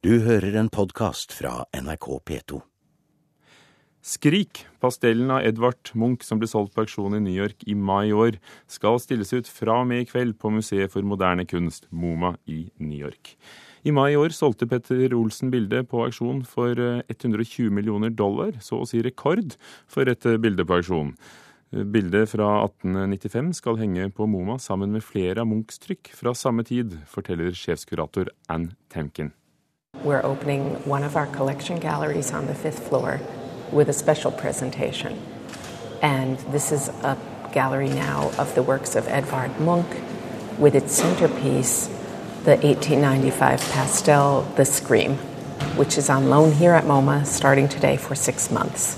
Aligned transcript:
Du 0.00 0.14
hører 0.24 0.54
en 0.56 0.70
podkast 0.72 1.34
fra 1.36 1.66
NRK 1.76 2.06
P2. 2.24 2.58
Skrik, 4.00 4.62
pastellen 4.80 5.28
av 5.28 5.42
Edvard 5.44 5.90
Munch 5.92 6.22
som 6.24 6.38
ble 6.40 6.46
solgt 6.48 6.72
på 6.72 6.86
auksjon 6.86 7.18
i 7.18 7.20
New 7.20 7.34
York 7.36 7.66
i 7.68 7.74
mai 7.76 8.06
i 8.08 8.14
år, 8.16 8.38
skal 8.64 8.96
stilles 9.04 9.34
ut 9.34 9.50
fra 9.52 9.82
og 9.82 9.90
med 9.90 10.00
i 10.00 10.06
kveld 10.08 10.38
på 10.40 10.48
Museet 10.54 10.88
for 10.94 11.04
moderne 11.04 11.44
kunst, 11.44 11.84
MoMA, 11.92 12.30
i 12.48 12.62
New 12.80 12.96
York. 12.96 13.34
I 13.84 13.92
mai 13.92 14.14
i 14.14 14.16
år 14.16 14.32
solgte 14.32 14.70
Petter 14.70 15.12
Olsen 15.18 15.52
bildet 15.52 15.90
på 15.92 16.00
auksjon 16.06 16.46
for 16.48 16.80
120 16.80 17.66
eh, 17.66 17.68
millioner 17.68 18.08
dollar, 18.16 18.56
så 18.64 18.80
å 18.80 18.88
si 18.88 19.02
rekord 19.04 19.52
for 19.84 20.08
et 20.08 20.24
eh, 20.24 20.40
bilde 20.40 20.64
på 20.64 20.78
auksjon. 20.78 21.12
Eh, 21.76 21.84
bildet 21.84 22.32
fra 22.32 22.48
1895 22.70 23.52
skal 23.60 23.76
henge 23.84 24.08
på 24.16 24.24
MoMA 24.24 24.56
sammen 24.64 24.96
med 24.96 25.04
flere 25.04 25.44
av 25.44 25.52
Munchs 25.52 25.76
trykk 25.84 26.14
fra 26.22 26.32
samme 26.32 26.64
tid, 26.64 26.96
forteller 27.04 27.52
sjefskurator 27.52 28.32
Ann 28.48 28.70
Temkin. 28.88 29.34
We're 30.02 30.24
opening 30.24 30.76
one 30.88 31.04
of 31.04 31.14
our 31.14 31.26
collection 31.26 31.78
galleries 31.78 32.32
on 32.32 32.46
the 32.46 32.54
fifth 32.54 32.88
floor 32.88 33.20
with 33.70 33.90
a 33.90 33.92
special 33.92 34.32
presentation. 34.32 35.20
And 36.00 36.38
this 36.52 36.72
is 36.72 36.88
a 36.88 37.18
gallery 37.52 37.90
now 37.90 38.30
of 38.38 38.54
the 38.54 38.62
works 38.62 38.96
of 38.96 39.06
Edvard 39.08 39.60
Munch 39.60 39.92
with 40.58 40.74
its 40.74 40.94
centerpiece, 40.94 41.88
the 42.44 42.56
1895 42.56 43.60
pastel, 43.72 44.42
The 44.56 44.64
Scream, 44.64 45.16
which 45.76 45.98
is 45.98 46.08
on 46.08 46.30
loan 46.30 46.52
here 46.52 46.72
at 46.72 46.84
MoMA 46.84 47.26
starting 47.26 47.68
today 47.68 47.98
for 47.98 48.14
six 48.14 48.50
months. 48.50 48.96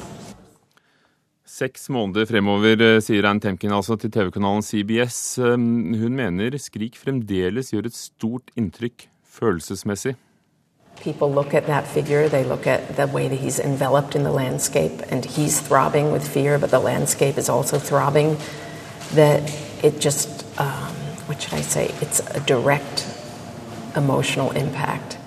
Seks 1.44 1.88
måneder 1.88 2.26
fremover, 2.26 2.80
eh, 2.80 3.00
sier 3.00 3.24
Ann 3.24 3.40
Temkin 3.40 3.72
altså 3.72 3.96
til 3.96 4.10
TV-kanalen 4.10 4.62
CBS. 4.62 5.38
Um, 5.38 5.94
hun 5.94 6.16
mener 6.16 6.56
Skrik 6.58 6.96
fremdeles 6.96 7.70
gjør 7.70 7.86
et 7.86 7.94
stort 7.94 8.50
inntrykk 8.56 9.08
følelsesmessig. 9.26 10.16
People 11.00 11.32
look 11.32 11.54
at 11.54 11.66
that 11.66 11.86
figure, 11.86 12.28
they 12.28 12.44
look 12.44 12.66
at 12.66 12.96
the 12.96 13.06
way 13.06 13.28
that 13.28 13.38
he's 13.38 13.58
enveloped 13.58 14.14
in 14.14 14.22
the 14.22 14.32
landscape, 14.32 15.00
and 15.10 15.24
he's 15.24 15.60
throbbing 15.60 16.12
with 16.12 16.26
fear, 16.26 16.58
but 16.58 16.70
the 16.70 16.78
landscape 16.78 17.38
is 17.38 17.48
also 17.48 17.78
throbbing. 17.78 18.36
That 19.14 19.42
it 19.82 20.00
just, 20.00 20.46
um, 20.58 20.94
what 21.26 21.42
should 21.42 21.54
I 21.54 21.60
say? 21.60 21.94
It's 22.00 22.20
a 22.20 22.40
direct 22.40 23.06
emotional 23.96 24.52
impact. 24.52 25.18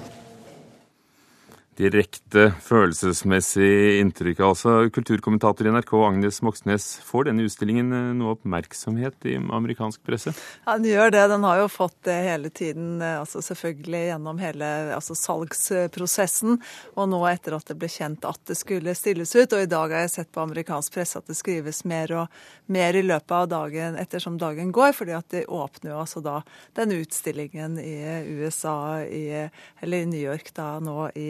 Direkte 1.76 2.50
følelsesmessig 2.64 4.00
inntrykk. 4.00 4.40
Altså, 4.48 4.76
Kulturkommentator 4.96 5.68
i 5.68 5.74
NRK 5.76 5.92
Agnes 6.08 6.42
Moxnes, 6.46 6.86
får 7.04 7.28
denne 7.30 7.46
utstillingen 7.48 7.92
eh, 7.92 8.12
noe 8.16 8.36
oppmerksomhet 8.38 9.28
i 9.28 9.36
amerikansk 9.38 10.04
presse? 10.08 10.32
Ja, 10.64 10.78
Den 10.78 10.88
gjør 10.88 11.12
det. 11.12 11.26
Den 11.34 11.48
har 11.48 11.60
jo 11.60 11.68
fått 11.72 11.98
det 12.08 12.16
hele 12.30 12.50
tiden, 12.50 13.02
eh, 13.02 13.18
altså 13.20 13.44
selvfølgelig 13.44 14.04
gjennom 14.06 14.40
hele 14.40 14.70
altså 14.96 15.18
salgsprosessen. 15.20 16.62
Og 16.96 17.10
nå 17.12 17.20
etter 17.28 17.58
at 17.58 17.68
det 17.68 17.78
ble 17.82 17.92
kjent 17.92 18.28
at 18.28 18.40
det 18.48 18.58
skulle 18.60 18.96
stilles 18.96 19.36
ut. 19.36 19.58
Og 19.58 19.66
i 19.66 19.72
dag 19.72 19.92
har 19.92 20.06
jeg 20.06 20.14
sett 20.16 20.32
på 20.32 20.46
amerikansk 20.46 20.96
presse 20.96 21.20
at 21.20 21.28
det 21.28 21.38
skrives 21.38 21.84
mer 21.84 22.16
og 22.24 22.40
mer 22.72 22.96
i 22.96 23.04
løpet 23.04 23.36
av 23.36 23.52
dagen 23.52 24.00
ettersom 24.00 24.40
dagen 24.40 24.72
går. 24.76 24.94
fordi 24.96 25.18
at 25.18 25.30
de 25.30 25.44
åpner 25.46 25.92
jo 25.92 26.00
altså 26.06 26.24
da 26.24 26.40
den 26.80 26.96
utstillingen 26.96 27.78
i 27.80 28.00
USA, 28.40 29.04
i, 29.04 29.50
eller 29.82 29.98
i 29.98 30.06
New 30.06 30.22
York 30.22 30.54
da 30.56 30.80
nå 30.80 31.10
i. 31.16 31.28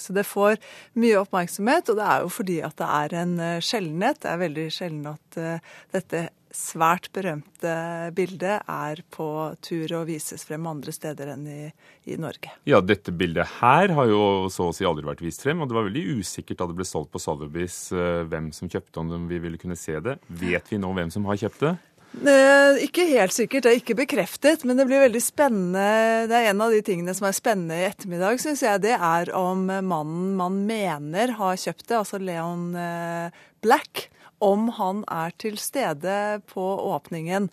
Så 0.00 0.16
det 0.16 0.26
får 0.28 0.58
mye 1.00 1.20
oppmerksomhet, 1.20 1.90
og 1.90 2.00
det 2.00 2.08
er 2.08 2.24
jo 2.24 2.34
fordi 2.34 2.60
at 2.66 2.76
det 2.80 2.90
er 2.98 3.16
en 3.22 3.38
eh, 3.38 3.62
sjeldenhet. 3.64 4.22
Det 4.22 4.30
er 4.30 4.44
veldig 4.44 4.68
sjelden 4.74 5.08
at 5.12 5.40
uh, 5.40 5.72
dette 5.94 6.28
svært 6.50 7.06
berømte 7.14 7.72
bildet 8.16 8.64
er 8.66 9.02
på 9.14 9.28
tur 9.62 9.92
og 10.00 10.08
vises 10.08 10.42
frem 10.46 10.66
andre 10.66 10.92
steder 10.94 11.30
enn 11.36 11.44
i, 11.46 11.60
i, 12.10 12.16
Norge. 12.18 12.50
Ja, 12.68 12.80
dette 12.82 13.14
bildet 13.14 13.60
her 13.60 13.94
har 13.94 14.10
jo 14.10 14.48
så 14.50 14.70
å 14.70 14.74
si 14.74 14.86
aldri 14.88 15.06
vært 15.06 15.22
vist 15.22 15.44
frem, 15.44 15.62
og 15.62 15.70
det 15.70 15.78
var 15.78 15.86
veldig 15.86 16.18
usikkert 16.18 16.58
da 16.60 16.68
det 16.70 16.78
ble 16.80 16.88
solgt 16.88 17.12
på 17.14 17.22
Sotheby's 17.22 17.78
uh, 17.94 18.26
hvem 18.30 18.50
som 18.56 18.70
kjøpte, 18.70 19.04
om 19.04 19.28
vi 19.30 19.38
ville 19.42 19.60
kunne 19.60 19.78
se 19.78 19.98
det. 20.02 20.18
Vet 20.42 20.72
vi 20.72 20.80
nå 20.82 20.90
hvem 20.96 21.12
som 21.14 21.28
har 21.30 21.38
kjøpt 21.44 21.66
det? 21.68 21.74
Ikke 22.10 23.04
helt 23.06 23.32
sikkert, 23.32 23.64
det 23.64 23.70
er 23.70 23.78
ikke 23.78 23.94
bekreftet, 24.00 24.64
men 24.66 24.76
det 24.76 24.86
blir 24.88 25.04
veldig 25.04 25.22
spennende. 25.22 25.84
Det 26.28 26.36
er 26.36 26.50
en 26.50 26.62
av 26.64 26.74
de 26.74 26.80
tingene 26.84 27.14
som 27.16 27.28
er 27.28 27.36
spennende 27.36 27.78
i 27.78 27.86
ettermiddag, 27.86 28.40
syns 28.42 28.64
jeg. 28.66 28.82
Det 28.82 28.96
er 28.96 29.30
om 29.38 29.62
mannen 29.68 30.32
man 30.38 30.58
mener 30.66 31.36
har 31.38 31.60
kjøpt 31.60 31.86
det, 31.86 32.00
altså 32.00 32.18
Leon 32.18 32.72
eh, 32.74 33.44
Black 33.62 34.08
om 34.40 34.68
han 34.76 35.02
er 35.10 35.34
til 35.40 35.58
stede 35.60 36.40
på 36.48 36.64
åpningen. 36.90 37.48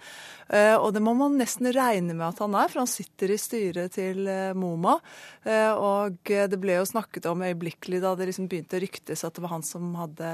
Eh, 0.48 0.76
og 0.76 0.94
det 0.96 1.02
må 1.04 1.14
man 1.20 1.36
nesten 1.40 1.68
regne 1.76 2.16
med 2.16 2.30
at 2.30 2.40
han 2.44 2.56
er, 2.56 2.72
for 2.72 2.84
han 2.84 2.92
sitter 2.92 3.34
i 3.34 3.40
styret 3.42 3.98
til 3.98 4.24
eh, 4.32 4.56
MoMA. 4.56 4.96
Eh, 5.44 5.72
og 5.74 6.32
det 6.32 6.62
ble 6.62 6.80
jo 6.80 6.88
snakket 6.88 7.28
om 7.28 7.44
øyeblikkelig 7.44 8.02
da 8.04 8.16
det 8.16 8.30
liksom 8.32 8.48
begynte 8.52 8.80
å 8.80 8.84
ryktes 8.84 9.26
at 9.28 9.36
det 9.36 9.44
var 9.44 9.56
han 9.58 9.68
som 9.68 9.92
hadde 10.00 10.32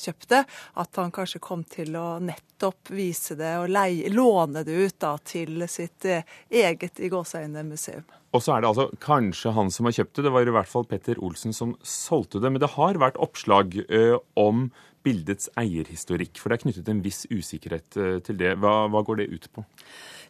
kjøpt 0.00 0.28
det, 0.32 0.42
at 0.80 1.00
han 1.02 1.14
kanskje 1.14 1.42
kom 1.44 1.64
til 1.68 1.96
å 2.00 2.18
nettopp 2.24 2.94
vise 2.94 3.36
det 3.38 3.54
og 3.60 3.70
leie, 3.72 4.08
låne 4.12 4.64
det 4.64 4.74
ut 4.74 5.00
da 5.04 5.16
til 5.20 5.66
sitt 5.68 6.08
eget 6.08 7.00
i 7.00 7.12
gåseøyne 7.12 7.64
museum. 7.68 8.04
Og 8.34 8.42
så 8.42 8.56
er 8.56 8.64
det 8.64 8.70
altså 8.72 8.88
kanskje 9.02 9.52
han 9.54 9.70
som 9.70 9.86
har 9.86 9.94
kjøpt 9.94 10.16
det. 10.16 10.24
Det 10.26 10.32
var 10.34 10.48
i 10.48 10.54
hvert 10.56 10.70
fall 10.70 10.88
Petter 10.90 11.20
Olsen 11.22 11.54
som 11.54 11.76
solgte 11.86 12.40
det. 12.42 12.50
Men 12.50 12.62
det 12.64 12.72
har 12.74 12.98
vært 12.98 13.20
oppslag 13.22 13.76
ø, 13.86 14.18
om 14.40 14.66
bildets 15.04 15.50
eierhistorikk? 15.60 16.40
For 16.40 16.50
det 16.50 16.58
er 16.58 16.64
knyttet 16.64 16.90
en 16.90 17.04
viss 17.04 17.24
usikkerhet 17.30 18.00
eh, 18.00 18.18
til 18.24 18.40
det. 18.40 18.56
Hva, 18.62 18.84
hva 18.92 19.04
går 19.06 19.22
det 19.22 19.30
ut 19.34 19.48
på? 19.54 19.66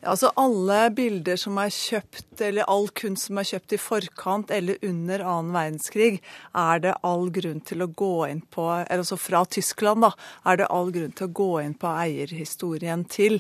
Altså 0.05 0.31
Alle 0.37 0.91
bilder 0.93 1.39
som 1.41 1.57
er 1.61 1.71
kjøpt, 1.73 2.41
eller 2.45 2.69
all 2.69 2.89
kunst 2.97 3.31
som 3.31 3.39
er 3.41 3.49
kjøpt 3.49 3.75
i 3.77 3.81
forkant 3.81 4.51
eller 4.53 4.81
under 4.85 5.23
annen 5.25 5.55
verdenskrig, 5.55 6.19
er 6.61 6.83
det 6.85 6.95
all 7.07 7.31
grunn 7.33 7.62
til 7.65 7.85
å 7.85 7.89
gå 7.89 8.27
inn 8.29 8.43
på 8.53 8.67
altså 8.83 9.17
fra 9.21 9.45
Tyskland, 9.49 10.05
da, 10.05 10.11
er 10.45 10.61
det 10.61 10.69
all 10.75 10.93
grunn 10.95 11.15
til 11.17 11.29
å 11.29 11.35
gå 11.41 11.49
inn 11.62 11.77
på 11.81 11.89
eierhistorien 11.89 13.06
til. 13.09 13.39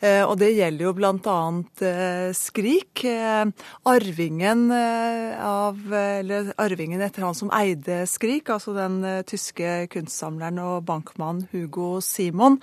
Eh, 0.00 0.22
og 0.24 0.38
det 0.40 0.54
gjelder 0.56 0.86
jo 0.88 0.94
bl.a. 0.96 1.36
Eh, 1.90 2.30
Skrik. 2.36 3.04
Arvingen 3.86 4.70
av 4.72 5.92
Eller 5.92 6.48
arvingen 6.60 7.02
etter 7.04 7.24
han 7.26 7.36
som 7.36 7.50
eide 7.54 8.04
Skrik, 8.08 8.48
altså 8.52 8.72
den 8.76 8.98
tyske 9.28 9.86
kunstsamleren 9.92 10.60
og 10.62 10.75
bankmannen 10.84 11.48
Hugo 11.52 12.00
Simon. 12.04 12.60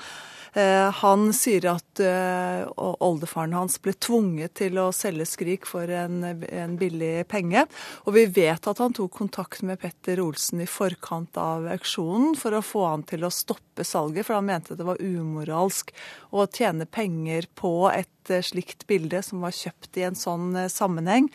Eh, 0.54 0.92
han 0.92 1.32
sier 1.34 1.66
at 1.72 2.00
eh, 2.04 2.62
oldefaren 2.78 3.56
hans 3.58 3.80
ble 3.82 3.96
tvunget 3.98 4.54
til 4.60 4.78
å 4.78 4.92
selge 4.94 5.26
Skrik 5.26 5.66
for 5.66 5.90
en, 5.90 6.20
en, 6.22 6.76
billig 6.78 7.26
penge. 7.32 7.66
Og 8.06 8.14
vi 8.20 8.28
vet 8.36 8.70
at 8.70 8.82
han 8.84 8.94
tok 8.94 9.18
kontakt 9.18 9.66
med 9.66 9.82
Petter 9.82 10.22
Olsen 10.22 10.62
i 10.62 10.70
forkant 10.70 11.40
av 11.42 11.66
auksjonen 11.74 12.38
for 12.38 12.54
å 12.54 12.62
få 12.62 12.86
han 12.92 13.06
til 13.10 13.26
å 13.26 13.34
stoppe 13.34 13.86
salget, 13.88 14.28
for 14.28 14.38
han 14.38 14.50
mente 14.52 14.78
det 14.78 14.86
var 14.86 15.02
umoralsk 15.02 15.90
å 16.30 16.46
tjene 16.46 16.86
penger 16.86 17.50
på 17.58 17.90
et 17.90 18.30
eh, 18.30 18.46
slikt 18.46 18.86
bilde 18.90 19.26
som 19.26 19.42
var 19.42 19.58
kjøpt 19.58 19.98
i 19.98 20.06
en 20.12 20.20
sånn 20.20 20.68
sammenheng. 20.70 21.32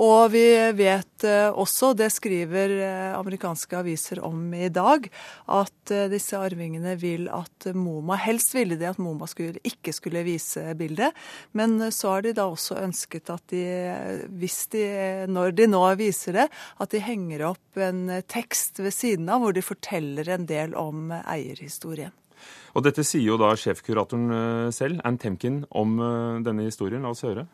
Og 0.00 0.30
vi 0.32 0.44
vet 0.78 1.24
eh, 1.28 1.50
også, 1.52 1.92
det 1.98 2.08
skriver 2.14 2.72
eh, 2.80 3.18
amerikanske 3.18 3.76
aviser 3.82 4.22
om 4.24 4.54
i 4.56 4.70
dag, 4.72 5.04
at 5.52 5.92
eh, 5.92 6.06
disse 6.12 6.38
arvingene 6.40 6.94
vil 7.00 7.26
at 7.28 7.68
MoMA 7.76 8.16
Helst 8.22 8.54
ville 8.56 8.78
de 8.80 8.88
at 8.88 9.00
MoMA 9.02 9.28
skulle, 9.28 9.60
ikke 9.60 9.92
skulle 9.92 10.24
vise 10.24 10.72
bildet, 10.78 11.12
men 11.52 11.76
så 11.92 12.14
har 12.14 12.24
de 12.24 12.32
da 12.38 12.48
også 12.48 12.78
ønsket 12.80 13.28
at 13.34 13.44
de, 13.52 13.62
hvis 14.40 14.62
de, 14.72 14.86
når 15.28 15.52
de 15.58 15.68
nå 15.68 15.84
viser 16.00 16.40
det, 16.40 16.48
at 16.80 16.96
de 16.96 17.04
henger 17.04 17.50
opp 17.52 17.84
en 17.84 18.06
tekst 18.24 18.80
ved 18.80 18.96
siden 18.96 19.28
av 19.28 19.44
hvor 19.44 19.56
de 19.56 19.64
forteller 19.64 20.32
en 20.32 20.48
del 20.48 20.76
om 20.80 21.12
eierhistorien. 21.20 22.14
Og 22.72 22.86
dette 22.86 23.04
sier 23.04 23.26
jo 23.26 23.36
da 23.36 23.52
sjefkuratoren 23.58 24.70
selv, 24.72 25.02
Ann 25.04 25.18
Temkin, 25.20 25.64
om 25.76 25.98
denne 26.46 26.70
historien. 26.70 27.02
La 27.04 27.12
oss 27.12 27.26
høre. 27.26 27.50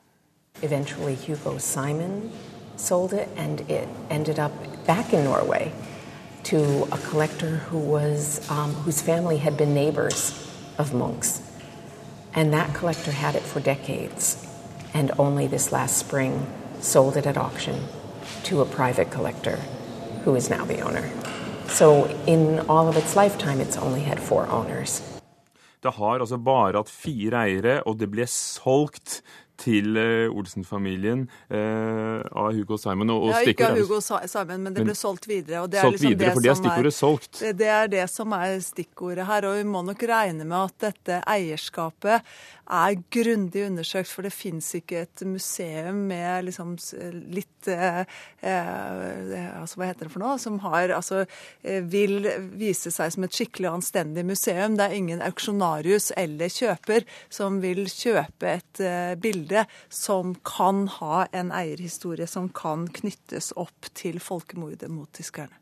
Eventually, 0.62 1.14
Hugo 1.14 1.58
Simon 1.58 2.30
sold 2.76 3.12
it, 3.12 3.28
and 3.36 3.60
it 3.70 3.88
ended 4.10 4.38
up 4.38 4.52
back 4.86 5.12
in 5.12 5.24
Norway 5.24 5.72
to 6.44 6.84
a 6.92 6.98
collector 6.98 7.56
who 7.68 7.78
was 7.78 8.48
um, 8.50 8.72
whose 8.84 9.02
family 9.02 9.38
had 9.38 9.56
been 9.56 9.74
neighbors 9.74 10.32
of 10.78 10.94
monks, 10.94 11.42
and 12.34 12.52
that 12.52 12.74
collector 12.74 13.10
had 13.10 13.34
it 13.34 13.42
for 13.42 13.60
decades, 13.60 14.46
and 14.94 15.10
only 15.18 15.46
this 15.46 15.72
last 15.72 15.98
spring 15.98 16.46
sold 16.80 17.16
it 17.16 17.26
at 17.26 17.36
auction 17.36 17.80
to 18.44 18.60
a 18.60 18.64
private 18.64 19.10
collector, 19.10 19.56
who 20.24 20.34
is 20.36 20.48
now 20.48 20.64
the 20.64 20.80
owner. 20.80 21.10
So, 21.68 22.06
in 22.26 22.60
all 22.68 22.88
of 22.88 22.96
its 22.96 23.16
lifetime, 23.16 23.60
it's 23.60 23.76
only 23.76 24.00
had 24.00 24.20
four 24.20 24.46
owners. 24.46 25.02
Det 25.82 25.92
har 25.94 26.18
altså 26.18 26.36
bare 26.36 26.72
hatt 26.76 26.88
fire 26.90 27.42
eiere, 27.46 27.82
og 27.86 27.98
det 28.00 28.08
ble 28.10 28.26
solgt 28.26 29.20
til 29.60 29.96
uh, 29.96 30.32
Olsen-familien 30.36 31.26
eh, 31.50 32.22
av 32.30 32.52
Hugo 32.56 32.78
Simon. 32.80 33.10
Og, 33.14 33.28
og 33.28 33.34
ja, 33.34 33.42
ikke 33.52 33.70
av 33.70 33.76
er- 33.76 33.84
Hugo 33.84 34.00
Simon, 34.04 34.62
men 34.66 34.76
det 34.76 34.84
ble 34.86 34.96
solgt 34.96 35.28
videre. 35.30 35.64
Og 35.64 35.72
det 35.72 35.80
er 35.80 35.88
solgt 35.88 35.98
liksom 36.00 36.14
videre, 36.14 36.28
det 36.28 36.34
for 36.36 36.46
det 36.46 36.52
er 36.52 36.60
stikkordet 36.60 36.76
stikkordet 36.76 36.94
solgt. 36.94 37.40
Det, 37.40 37.54
det 37.58 37.70
er 37.72 37.88
det 37.92 38.04
som 38.12 38.36
er 38.36 38.58
stikkordet 38.64 39.26
her. 39.28 39.48
Og 39.48 39.58
vi 39.60 39.64
må 39.68 39.82
nok 39.86 40.06
regne 40.08 40.46
med 40.46 40.58
at 40.58 40.78
dette 40.90 41.22
eierskapet 41.26 42.36
er 42.66 42.96
grundig 43.14 43.62
undersøkt, 43.68 44.10
for 44.10 44.26
det 44.26 44.32
fins 44.34 44.72
ikke 44.74 45.04
et 45.04 45.22
museum 45.28 46.00
med 46.08 46.48
liksom 46.48 46.72
litt 47.30 47.68
eh, 47.70 48.00
eh, 48.42 49.52
altså 49.60 49.78
Hva 49.78 49.90
heter 49.92 50.08
det 50.08 50.14
for 50.14 50.24
noe? 50.24 50.34
Som 50.42 50.58
har, 50.64 50.90
altså, 50.96 51.24
eh, 51.62 51.84
vil 51.86 52.26
vise 52.58 52.90
seg 52.94 53.14
som 53.14 53.26
et 53.26 53.36
skikkelig 53.36 53.70
anstendig 53.70 54.26
museum. 54.26 54.74
Det 54.78 54.88
er 54.88 54.98
ingen 54.98 55.22
auksjonarius 55.22 56.10
eller 56.18 56.50
kjøper 56.50 57.06
som 57.30 57.60
vil 57.62 57.84
kjøpe 57.90 58.56
et 58.58 58.82
eh, 58.82 59.14
bilde 59.46 59.66
som 59.88 60.34
kan 60.44 60.88
ha 60.88 61.26
en 61.32 61.52
eierhistorie 61.52 62.26
som 62.26 62.48
kan 62.48 62.88
knyttes 62.88 63.52
opp 63.56 63.86
til 63.94 64.20
folkemordet 64.20 64.90
mot 64.90 65.10
tyskerne. 65.12 65.54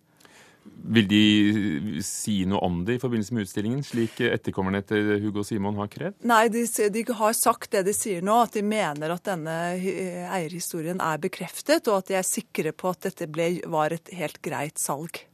Vil 0.64 1.04
de 1.08 2.00
si 2.00 2.46
noe 2.48 2.62
om 2.64 2.78
det 2.88 2.94
i 2.96 3.00
forbindelse 3.00 3.34
med 3.36 3.44
utstillingen, 3.44 3.82
slik 3.84 4.22
etterkommerne 4.24 4.80
etter 4.80 5.18
Hugo 5.20 5.42
Simon 5.44 5.76
har 5.76 5.90
krevd? 5.92 6.16
Nei, 6.24 6.48
de, 6.48 6.64
de 6.88 7.02
har 7.18 7.36
sagt 7.36 7.74
det 7.74 7.82
de 7.84 7.92
sier 7.92 8.24
nå, 8.24 8.38
at 8.46 8.56
de 8.56 8.62
mener 8.64 9.12
at 9.12 9.26
denne 9.28 9.58
eierhistorien 9.76 11.02
er 11.04 11.20
bekreftet, 11.20 11.84
og 11.92 12.00
at 12.00 12.08
de 12.08 12.16
er 12.16 12.24
sikre 12.24 12.72
på 12.72 12.94
at 12.94 13.10
dette 13.10 13.28
ble, 13.28 13.58
var 13.68 13.92
et 13.92 14.08
helt 14.16 14.40
greit 14.44 14.80
salg. 14.80 15.26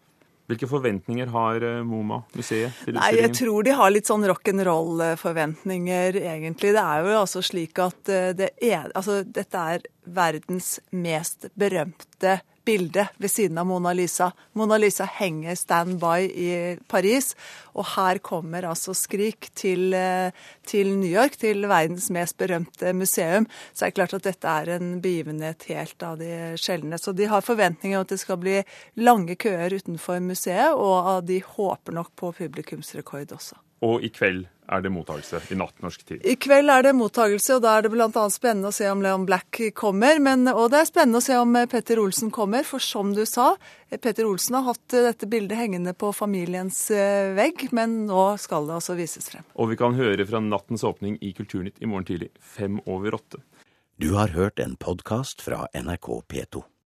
Hvilke 0.50 0.68
forventninger 0.70 1.30
har 1.30 1.62
eh, 1.62 1.80
MoMA, 1.86 2.20
museet, 2.34 2.74
til 2.84 2.96
Nei, 2.98 3.12
jeg 3.20 3.32
tror 3.38 3.66
de 3.66 3.76
har 3.78 3.92
litt 3.94 4.10
sånn 4.10 4.26
rock'n'roll-forventninger, 4.26 6.18
egentlig. 6.24 6.74
Det 6.74 6.82
er 6.82 7.06
jo 7.06 7.16
altså 7.22 7.42
slik 7.46 7.78
at 7.82 8.10
eh, 8.10 8.30
det 8.36 8.52
er, 8.58 8.90
altså, 8.98 9.20
dette 9.22 9.66
er 9.74 9.86
verdens 10.10 10.78
mest 10.90 11.46
berømte 11.54 12.40
bilde 12.66 13.06
ved 13.16 13.30
siden 13.30 13.58
av 13.58 13.66
Mona 13.70 13.92
Lisa. 13.96 14.30
Mona 14.58 14.78
Lisa 14.78 15.06
henger 15.08 15.54
standby 15.58 16.26
i 16.28 16.50
Paris, 16.90 17.32
og 17.74 17.86
her 17.94 18.20
kommer 18.24 18.66
altså 18.68 18.94
Skrik 18.96 19.50
til, 19.54 19.94
eh, 19.94 20.30
til 20.66 20.92
New 20.98 21.10
York, 21.10 21.38
til 21.40 21.66
verdens 21.70 22.10
mest 22.10 22.36
berømte 22.40 22.92
museum. 22.92 23.46
Så 23.72 23.86
er 23.86 23.90
det 23.90 23.98
klart 23.98 24.14
at 24.14 24.28
dette 24.28 24.48
er 24.48 24.74
en 24.76 25.00
begivenhet 25.00 25.66
helt 25.70 26.02
av 26.02 26.18
de 26.18 26.56
sjeldne. 26.60 26.98
Så 26.98 27.14
de 27.16 27.30
har 27.30 27.46
forventninger 27.46 27.98
om 27.98 28.06
at 28.06 28.14
det 28.14 28.20
skal 28.20 28.40
bli 28.40 28.60
lange 28.96 29.36
køer 29.36 29.74
utenfor 29.74 30.20
museet, 30.20 30.74
og 30.74 31.26
de 31.26 31.40
håper 31.40 31.92
nok 31.92 32.14
på 32.16 32.32
publikumsrekord 32.32 33.32
også. 33.36 33.58
Og 33.80 34.02
i 34.04 34.10
kveld 34.12 34.44
er 34.70 34.82
det 34.84 34.90
mottakelse 34.92 35.40
i 35.50 35.56
natt 35.58 35.80
norsk 35.82 36.02
tid. 36.06 36.20
I 36.22 36.36
kveld 36.38 36.70
er 36.70 36.84
det 36.84 36.92
mottagelse, 36.94 37.56
og 37.56 37.64
da 37.64 37.72
er 37.76 37.86
det 37.86 37.90
bl.a. 37.94 38.24
spennende 38.30 38.70
å 38.70 38.74
se 38.74 38.86
om 38.90 39.02
Leon 39.02 39.24
Black 39.26 39.58
kommer. 39.76 40.20
Men, 40.22 40.46
og 40.52 40.68
det 40.70 40.82
er 40.82 40.90
spennende 40.90 41.18
å 41.22 41.24
se 41.24 41.38
om 41.40 41.56
eh, 41.58 41.66
Petter 41.70 41.98
Olsen 42.02 42.30
kommer, 42.34 42.66
for 42.66 42.82
som 42.84 43.14
du 43.16 43.24
sa, 43.26 43.54
eh, 43.88 43.98
Petter 43.98 44.28
Olsen 44.28 44.58
har 44.60 44.68
hatt 44.68 44.94
dette 44.94 45.28
bildet 45.30 45.58
hengende 45.58 45.94
på 45.96 46.12
familiens 46.14 46.84
eh, 46.94 47.32
men 47.76 48.04
nå 48.08 48.24
skal 48.40 48.68
det 48.68 48.78
altså 48.78 48.96
vises 48.98 49.30
frem. 49.32 49.46
Og 49.54 49.72
vi 49.72 49.78
kan 49.80 49.96
høre 49.98 50.26
fra 50.28 50.40
nattens 50.44 50.84
åpning 50.86 51.18
i 51.20 51.32
Kulturnytt 51.36 51.80
i 51.80 51.88
morgen 51.90 52.08
tidlig, 52.08 52.32
fem 52.40 52.80
over 52.86 53.20
åtte. 53.20 53.42
Du 54.00 54.14
har 54.16 54.32
hørt 54.32 54.60
en 54.64 54.78
podkast 54.80 55.42
fra 55.44 55.66
NRK 55.76 56.08
P2. 56.32 56.64